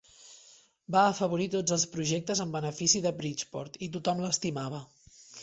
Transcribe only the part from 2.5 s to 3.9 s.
benefici de Bridgeport,